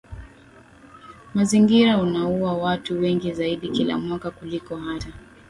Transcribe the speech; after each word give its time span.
mazingira 1.33 1.97
unaua 1.97 2.53
watu 2.53 2.99
wengi 3.01 3.33
zaidi 3.33 3.67
kila 3.69 3.97
mwaka 3.97 4.31
kuliko 4.31 4.77
hata 4.77 5.13